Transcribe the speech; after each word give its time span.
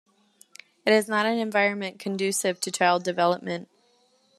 It's 0.83 1.07
not 1.07 1.27
an 1.27 1.37
environment 1.37 1.99
conducive 1.99 2.59
to 2.61 2.71
child 2.71 3.03
development. 3.03 3.67